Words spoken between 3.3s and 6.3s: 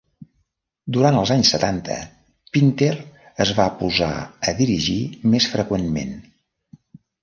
es va posar a dirigir més freqüentment.